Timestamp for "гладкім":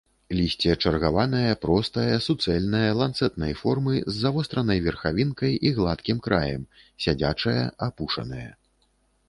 5.79-6.17